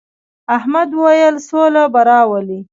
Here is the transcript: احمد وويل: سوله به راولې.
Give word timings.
احمد 0.57 0.89
وويل: 1.01 1.35
سوله 1.49 1.83
به 1.93 2.01
راولې. 2.09 2.59